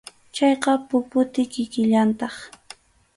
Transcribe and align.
Chayqa 0.35 0.71
puputi 0.87 1.41
kikillantaq. 1.53 2.35